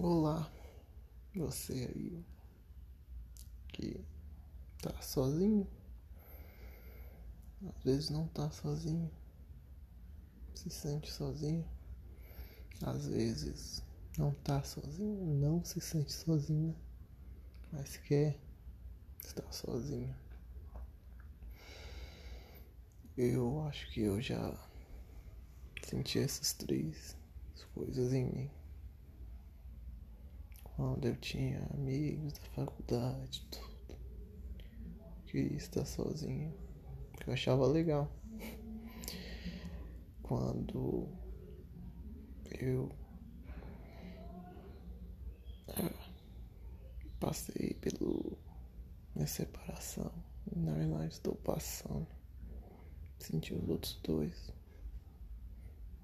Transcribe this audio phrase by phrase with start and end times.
[0.00, 0.48] Olá,
[1.34, 2.24] você aí
[3.66, 4.00] que
[4.80, 5.66] tá sozinho,
[7.66, 9.10] às vezes não tá sozinho,
[10.54, 11.68] se sente sozinho,
[12.80, 13.82] às vezes
[14.16, 16.76] não tá sozinho, não se sente sozinho,
[17.72, 18.38] mas quer
[19.18, 20.14] estar sozinho.
[23.16, 24.56] Eu acho que eu já
[25.82, 27.16] senti essas três
[27.74, 28.58] coisas em mim
[30.78, 33.98] quando eu tinha amigos da faculdade, tudo.
[35.26, 36.54] Queria estar sozinho,
[37.18, 38.08] que eu achava legal.
[40.22, 41.08] Quando
[42.60, 42.88] eu
[45.66, 46.12] ah,
[47.18, 48.38] passei pelo
[49.16, 50.12] minha separação,
[50.54, 52.06] na verdade estou passando,
[53.18, 54.52] senti os outros dois.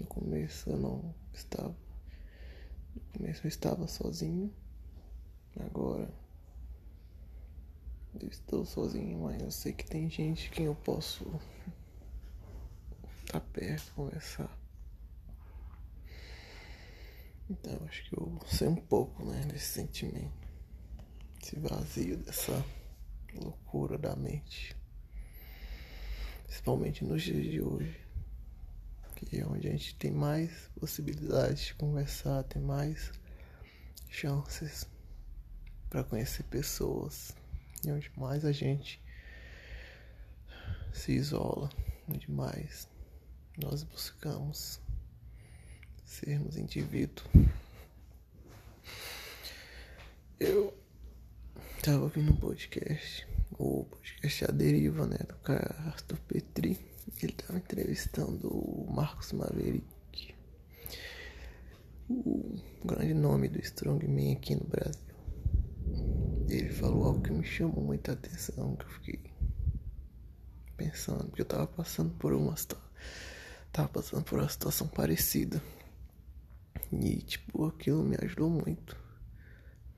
[0.00, 1.85] No começo eu não estava
[2.96, 4.52] no começo eu estava sozinho.
[5.60, 6.12] Agora
[8.20, 11.24] eu estou sozinho, mas eu sei que tem gente quem eu posso
[13.24, 14.58] estar perto, conversar.
[17.48, 20.46] Então acho que eu sei um pouco, né, desse sentimento.
[21.42, 22.64] Esse vazio, dessa
[23.34, 24.74] loucura da mente.
[26.44, 28.05] Principalmente nos dias de hoje
[29.24, 33.10] que é onde a gente tem mais possibilidades de conversar, tem mais
[34.10, 34.86] chances
[35.88, 37.34] para conhecer pessoas
[37.84, 39.00] e onde mais a gente
[40.92, 41.70] se isola,
[42.08, 42.88] onde mais
[43.56, 44.80] nós buscamos
[46.04, 47.26] sermos indivíduos.
[50.38, 50.76] Eu
[51.78, 53.26] estava ouvindo um podcast,
[53.58, 55.52] o podcast A Deriva, né, do
[55.88, 56.78] Arthur Petri
[57.22, 60.34] ele estava entrevistando o Marcos Maverick,
[62.08, 65.00] o grande nome do Strongman aqui no Brasil.
[66.48, 69.20] Ele falou algo que me chamou muita atenção, que eu fiquei
[70.76, 72.54] pensando, porque eu estava passando por uma
[73.72, 75.62] tava passando por uma situação parecida.
[76.92, 78.96] E tipo, aquilo me ajudou muito.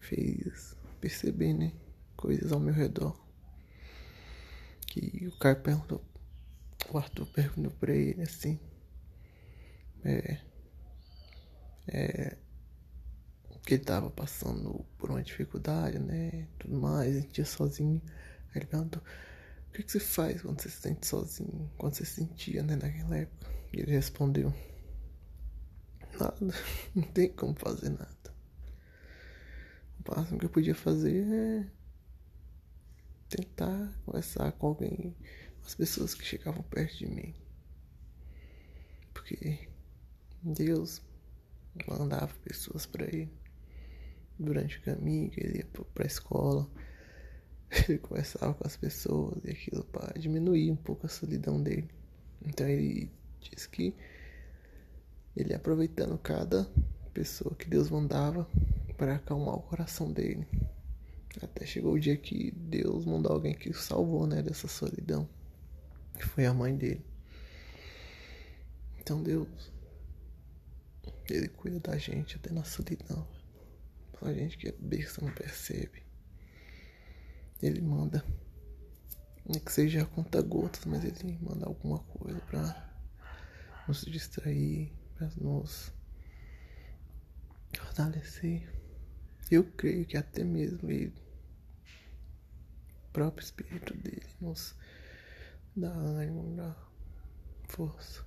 [0.01, 1.73] Fez perceber, né,
[2.17, 3.28] coisas ao meu redor.
[4.89, 6.03] Que o cara perguntou
[6.91, 8.59] o Arthur perguntou pra ele assim.
[10.05, 10.39] É.
[11.87, 12.37] É.
[13.65, 16.49] Que ele tava passando por uma dificuldade, né?
[16.59, 18.01] Tudo mais, sentia sozinho.
[18.49, 19.03] Aí ele perguntou:
[19.69, 21.71] O que, que você faz quando você se sente sozinho?
[21.77, 22.77] Quando você se sentia, né?
[22.77, 23.51] Naquela época.
[23.73, 24.55] E ele respondeu:
[26.19, 26.55] Nada,
[26.95, 28.17] não tem como fazer nada.
[30.07, 31.78] O máximo que eu podia fazer é
[33.29, 35.15] tentar conversar com alguém
[35.65, 37.35] as pessoas que chegavam perto de mim.
[39.13, 39.69] Porque
[40.43, 41.03] Deus
[41.87, 43.31] mandava pessoas para ele
[44.39, 46.69] durante o caminho, que ele ia para a escola.
[47.87, 51.91] Ele conversava com as pessoas e aquilo para diminuir um pouco a solidão dele.
[52.43, 53.11] Então ele
[53.41, 53.95] diz que
[55.37, 56.65] ele aproveitando cada
[57.13, 58.49] pessoa que Deus mandava
[58.97, 60.47] para acalmar o coração dele.
[61.43, 65.29] Até chegou o dia que Deus mandou alguém que o salvou, né, dessa solidão
[66.19, 67.05] que foi a mãe dele.
[68.99, 69.73] Então Deus,
[71.31, 73.27] Ele cuida da gente até na solidão.
[74.21, 76.03] A gente que é besta não percebe.
[77.63, 78.25] Ele manda,
[79.47, 82.93] nem que seja conta gotas, mas ele manda alguma coisa pra
[83.87, 85.93] nos distrair, pra nos
[87.77, 88.69] fortalecer.
[89.51, 91.13] Eu creio que até mesmo ele,
[93.19, 94.77] próprio espírito dele, nos
[95.75, 96.77] dá ânimo, dá
[97.65, 98.25] força.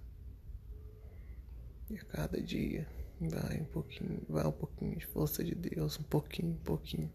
[1.90, 2.86] E a cada dia
[3.22, 7.10] vai um pouquinho, vai um pouquinho de força de Deus, um pouquinho, um pouquinho.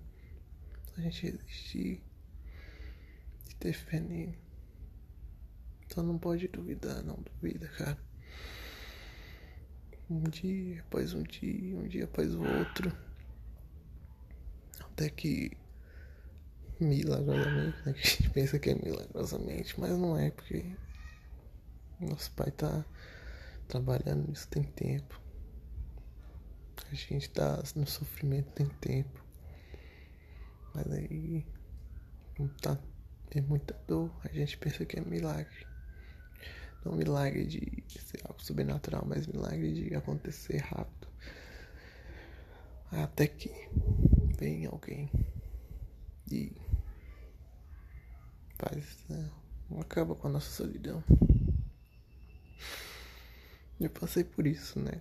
[0.97, 2.03] A gente resistir
[3.51, 4.39] e ter fé nele.
[5.85, 7.99] Então não pode duvidar, não duvida, cara.
[10.09, 12.91] Um dia após um dia, um dia após o outro.
[14.81, 15.66] Até que
[16.81, 17.95] milagrosamente, né?
[17.97, 20.65] A gente pensa que é milagrosamente, mas não é, porque
[22.01, 22.85] nosso pai tá
[23.69, 25.21] trabalhando nisso tem tempo.
[26.91, 29.25] A gente tá no sofrimento tem tempo.
[30.75, 31.47] Mas aí
[32.61, 32.79] tá,
[33.31, 34.11] é muita dor.
[34.25, 35.67] A gente pensa que é milagre.
[36.85, 41.09] Não milagre de ser algo sobrenatural, mas milagre de acontecer rápido.
[42.93, 43.51] Até que
[44.39, 45.11] vem alguém
[46.31, 46.53] e
[48.59, 49.31] faz, né?
[49.81, 51.03] acaba com a nossa solidão.
[53.79, 55.01] Eu passei por isso, né?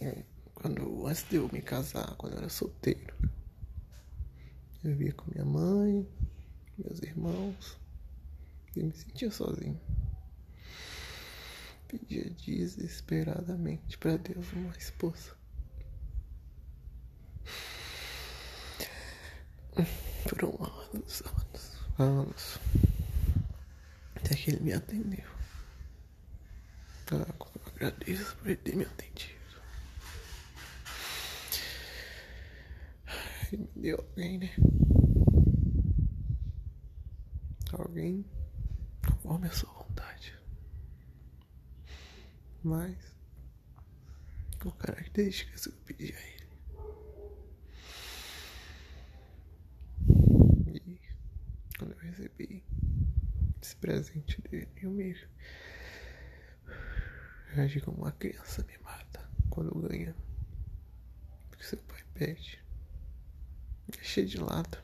[0.00, 0.24] É,
[0.54, 3.14] quando antes de eu me casar, quando eu era solteiro.
[4.82, 6.08] Eu vivia com minha mãe,
[6.78, 7.78] meus irmãos,
[8.74, 9.78] e me sentia sozinho.
[11.86, 15.36] Pedia desesperadamente para Deus uma esposa.
[20.28, 20.54] Foram
[20.94, 21.49] anos, anos,
[22.00, 22.58] anos.
[24.16, 25.28] Até que ele me atendeu.
[27.12, 29.40] Ah, como eu agradeço por ele ter me atendido.
[33.52, 34.54] Ele me deu alguém, né?
[37.72, 38.24] Alguém
[39.06, 40.34] conforme a sua vontade.
[42.62, 42.96] Mas
[44.60, 46.40] com características que eu pedi a ele.
[50.66, 51.00] E
[51.80, 52.62] quando eu recebi
[53.62, 55.16] esse presente dele, eu me
[57.56, 60.14] agi como uma criança mimada quando ganha.
[61.48, 62.62] Porque seu pai pede.
[63.88, 64.76] Deixei de lado.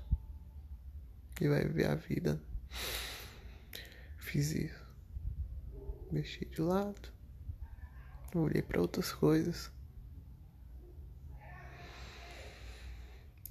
[1.38, 2.40] E vai ver a vida.
[4.16, 4.86] Fiz isso.
[6.10, 7.12] Deixei de lado.
[8.34, 9.70] Olhei para outras coisas.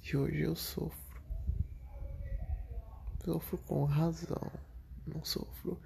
[0.02, 1.05] E hoje eu sofro.
[3.26, 4.52] Sofro com razão.
[5.04, 5.82] Não sofro.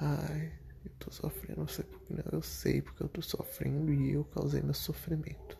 [0.00, 2.24] Ai, eu tô sofrendo, não sei porque não.
[2.32, 5.58] Eu sei porque eu tô sofrendo e eu causei meu sofrimento.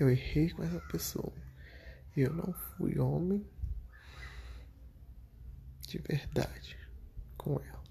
[0.00, 1.32] Eu errei com essa pessoa.
[2.16, 3.46] Eu não fui homem
[5.86, 6.76] de verdade
[7.36, 7.84] com ela.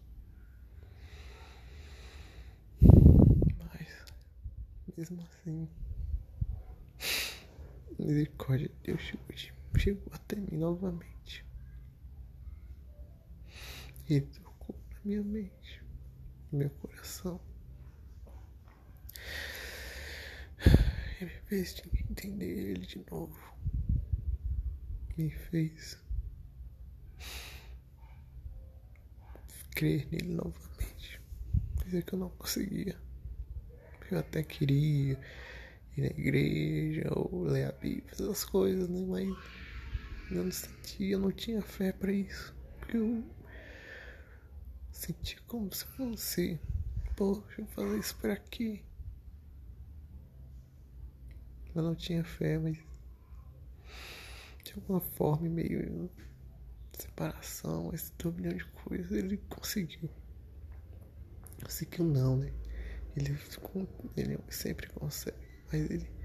[2.82, 3.88] Mas,
[4.98, 5.70] mesmo assim,
[7.98, 11.46] misericórdia de Deus de, chegou até mim novamente.
[14.10, 15.84] Ele tocou na minha mente,
[16.52, 17.40] no meu coração.
[21.22, 23.50] Ele me fez entender ele de novo
[25.20, 26.00] me fez
[29.72, 31.22] crer nele novamente.
[31.82, 32.98] Coisa que eu não conseguia.
[34.10, 35.20] Eu até queria
[35.98, 39.06] ir na igreja ou ler a Bíblia, essas coisas, né?
[39.06, 39.28] Mas
[40.32, 42.56] eu não sentia, eu não tinha fé para isso.
[42.80, 43.24] Porque eu
[44.92, 46.60] sentia como se fosse,
[47.16, 48.82] poxa, eu fazer isso para quê?
[51.74, 52.78] Eu não tinha fé, mas
[54.64, 56.10] de alguma forma, meio
[56.98, 60.10] separação, esse turbilhão de coisas, ele conseguiu.
[61.64, 62.52] Conseguiu não, né?
[63.16, 63.38] Ele,
[64.16, 65.38] ele sempre consegue,
[65.72, 66.19] mas ele.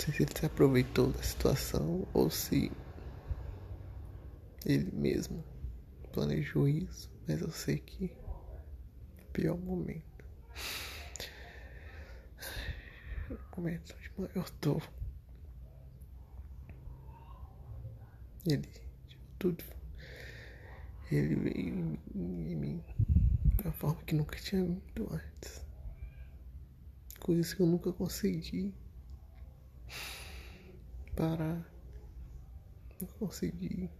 [0.00, 2.72] Sei se ele se aproveitou da situação ou se
[4.64, 5.44] ele mesmo
[6.10, 8.06] planejou isso, mas eu sei que
[9.18, 10.24] é o pior momento.
[13.30, 14.90] O momento de maior dor
[18.46, 18.66] Ele,
[19.38, 19.62] tudo.
[21.12, 22.84] Ele veio em mim
[23.58, 25.62] de uma forma que nunca tinha vindo antes.
[27.18, 28.74] Coisas que eu nunca consegui
[31.16, 31.64] parar.
[33.00, 33.90] Não consegui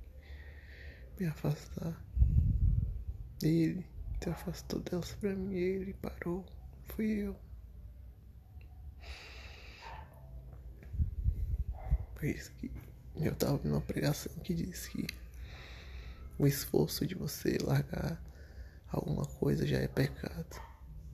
[1.19, 2.03] me afastar.
[3.43, 3.87] Ele
[4.23, 6.45] se afastou delas pra mim, ele parou.
[6.89, 7.37] Fui eu.
[12.15, 12.71] Por isso que
[13.17, 15.07] eu tava vendo uma pregação que diz que
[16.39, 18.23] o esforço de você largar
[18.89, 20.61] alguma coisa já é pecado.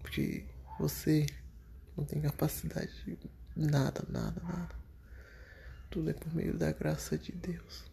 [0.01, 0.45] Porque
[0.79, 1.27] você
[1.97, 3.19] não tem capacidade de
[3.55, 4.86] nada, nada, nada.
[5.91, 7.91] Tudo é por meio da graça de Deus.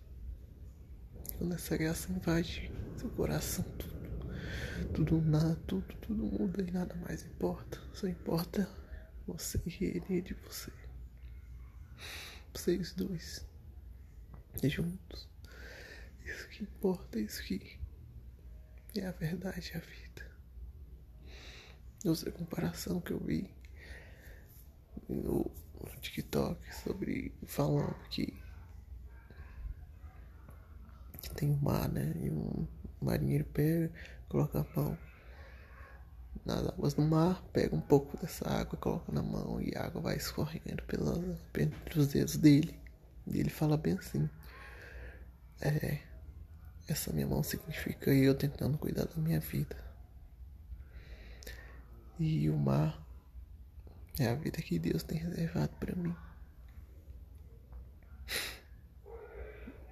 [1.37, 7.25] Quando essa graça invade seu coração, tudo, tudo nada, tudo, tudo muda e nada mais
[7.25, 7.79] importa.
[7.93, 8.69] Só importa
[9.25, 10.71] você e ele de você.
[12.53, 13.45] Vocês dois
[14.63, 15.27] juntos.
[16.23, 17.79] Isso que importa, isso que
[18.95, 20.31] é a verdade, a vida.
[22.05, 23.49] Outra comparação que eu vi
[25.09, 25.51] no,
[25.83, 28.33] no TikTok sobre falando que,
[31.21, 32.13] que tem um mar, né?
[32.21, 32.67] E um
[33.01, 33.91] marinheiro pega,
[34.29, 34.97] coloca a mão
[36.45, 40.01] nas águas do mar, pega um pouco dessa água, coloca na mão e a água
[40.01, 42.79] vai escorrendo pelos, pelos dedos dele.
[43.27, 44.29] E ele fala bem assim.
[45.61, 45.99] É,
[46.87, 49.75] essa minha mão significa eu tentando cuidar da minha vida.
[52.19, 53.02] E o mar
[54.19, 56.15] é a vida que Deus tem reservado para mim.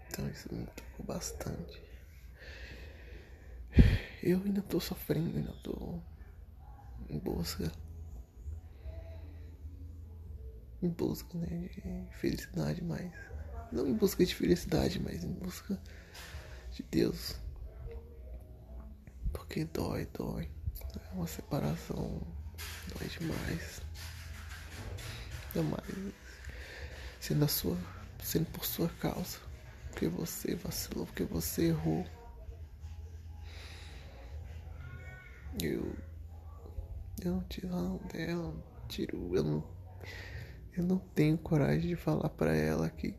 [0.08, 1.82] Então isso me tocou bastante.
[4.22, 6.00] Eu ainda tô sofrendo, ainda tô
[7.10, 7.72] em busca
[10.82, 13.12] em busca né, de felicidade, mas
[13.72, 15.80] não em busca de felicidade, mas em busca
[16.72, 17.36] de Deus.
[19.32, 20.50] Porque dói, dói.
[20.96, 22.22] É uma separação
[22.94, 23.82] dói demais.
[25.55, 26.13] Mais
[27.20, 27.77] sendo a sua.
[28.24, 29.39] sendo por sua causa.
[29.89, 32.05] Porque você vacilou, porque você errou.
[35.62, 35.96] Eu.
[37.24, 38.53] Eu não tiro a dela,
[38.88, 39.36] tiro.
[39.36, 39.63] Eu não.
[40.75, 43.13] Eu não tenho coragem de falar para ela que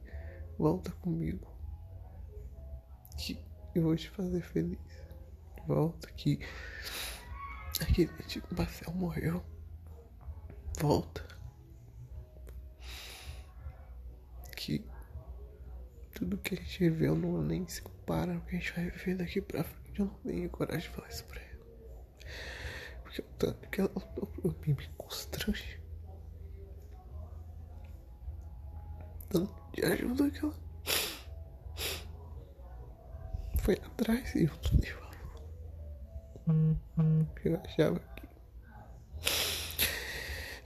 [0.59, 1.47] volta comigo.
[3.19, 3.39] Que
[3.75, 4.79] eu vou te fazer feliz.
[5.67, 6.41] Volta que
[7.81, 9.45] aquele tipo Marcel morreu.
[10.81, 11.23] Volta.
[14.57, 14.85] Que
[16.23, 19.17] tudo que a gente viveu não nem se compara ao que a gente vai viver
[19.17, 19.99] daqui pra frente.
[19.99, 21.67] Eu não tenho coragem de falar isso pra ela.
[23.03, 25.81] Porque o tanto que ela lutou por mim me constrange.
[29.29, 30.55] Tanto de ajuda que ela
[33.59, 35.13] foi atrás e eu não me falou.
[37.45, 38.29] Eu achava que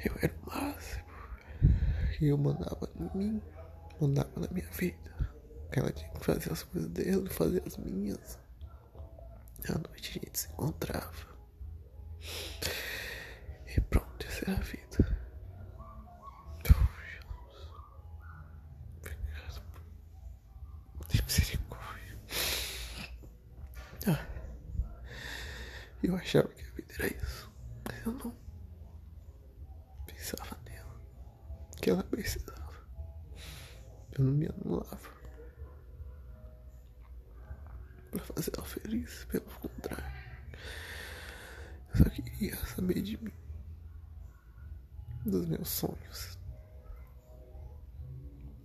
[0.06, 1.06] eu era o máximo.
[2.20, 3.42] E eu mandava em mim,
[3.98, 5.25] mandava na minha vida.
[5.76, 8.38] Ela tinha que fazer as coisas dela, fazer as minhas.
[9.68, 11.36] À noite a gente se encontrava.
[13.66, 15.16] E pronto, essa era a vida.
[21.26, 22.18] Misericórdia.
[24.06, 24.26] Ah,
[26.02, 27.52] eu achava que a vida era isso,
[27.84, 28.34] mas eu não
[30.06, 31.00] pensava nela,
[31.82, 32.86] que ela precisava.
[34.16, 35.10] Eu não me anulava
[38.16, 40.04] para fazer ela feliz, pelo contrário.
[41.90, 43.32] Eu só queria saber de mim,
[45.24, 46.38] dos meus sonhos.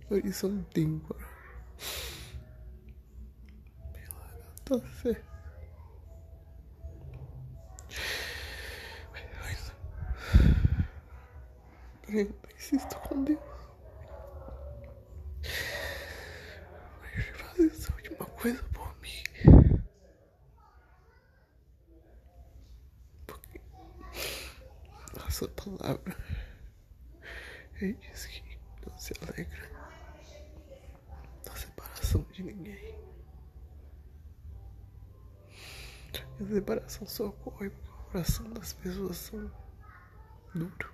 [0.08, 1.32] Por isso eu não tenho coragem.
[4.64, 5.32] Tá certo.
[9.12, 9.72] Mas,
[12.08, 13.40] eu insisto com Deus.
[17.00, 19.22] Mas fazer essa última coisa por mim.
[23.26, 23.60] Porque
[25.26, 26.16] a sua palavra
[27.80, 29.70] ele diz que não se alegra
[31.46, 32.94] na separação de ninguém.
[36.40, 39.50] E a separação só ocorre porque o coração das pessoas são
[40.54, 40.92] duro.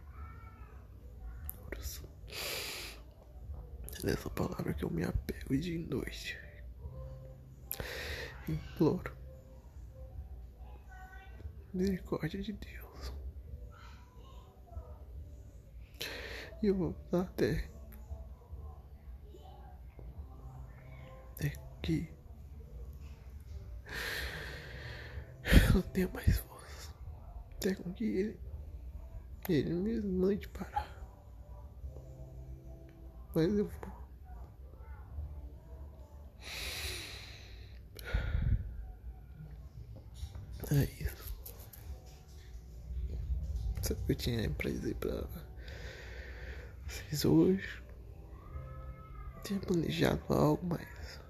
[1.65, 2.03] Duros.
[3.99, 6.39] É nessa palavra que eu me apego dia e noite.
[8.49, 9.17] Imploro.
[11.73, 13.13] Misericórdia de Deus.
[16.63, 17.71] E eu vou até.
[21.35, 21.53] Até
[21.83, 22.11] que.
[25.45, 26.91] Eu não tenho mais voz.
[27.57, 28.41] Até com que ele.
[29.49, 30.87] Ele mesmo mande parar.
[33.35, 33.99] Mas eu vou.
[40.71, 41.35] É isso.
[43.81, 45.27] Sabe o que eu tinha pra dizer pra
[46.87, 47.83] vocês hoje?
[49.45, 51.21] Tinha planejado algo, mas.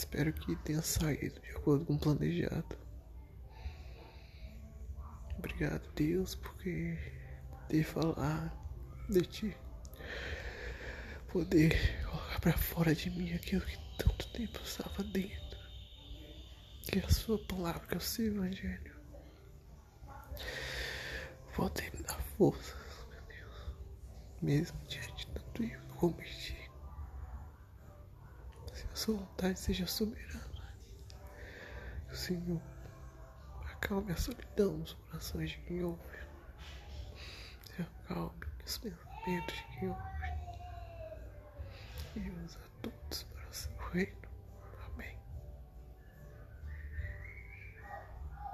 [0.00, 2.78] Espero que tenha saído de acordo com o planejado.
[5.36, 6.96] Obrigado, Deus, porque
[7.50, 8.56] poder falar
[9.10, 9.56] de ti,
[11.30, 15.58] poder colocar pra fora de mim aquilo que tanto tempo estava dentro,
[16.90, 18.96] que é a Sua palavra, que é o seu Evangelho,
[21.54, 23.74] poder me dar forças, meu Deus,
[24.40, 26.59] mesmo diante de tanto erro que cometi.
[29.00, 30.74] Sua vontade seja soberana,
[32.12, 32.60] Senhor
[33.64, 36.02] acalme a solidão nos corações de quem ouve.
[37.78, 40.02] Acalme os pensamentos de quem ouve.
[42.14, 44.19] E usa todos para o seu reino.